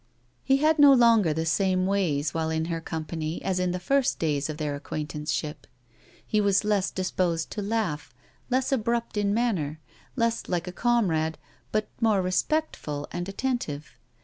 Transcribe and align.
He 0.43 0.57
had 0.57 0.79
no 0.79 0.93
longer 0.93 1.31
the 1.31 1.45
same 1.45 1.85
ways 1.85 2.33
while 2.33 2.49
in 2.49 2.65
her 2.73 2.81
company 2.81 3.39
as 3.43 3.59
in 3.59 3.69
the 3.69 3.77
first 3.79 4.17
days 4.17 4.49
of 4.49 4.57
their 4.57 4.73
acquaintanceship; 4.73 5.67
he 6.25 6.41
was 6.41 6.63
less 6.63 6.89
disposed 6.89 7.51
to 7.51 7.61
laugh, 7.61 8.11
less 8.49 8.71
abrupt 8.71 9.15
in 9.15 9.31
manner, 9.31 9.79
less 10.15 10.49
like 10.49 10.67
a 10.67 10.71
comrade, 10.71 11.37
but 11.71 11.87
more 12.01 12.23
respectful 12.23 13.07
and 13.11 13.29
attentive. 13.29 13.99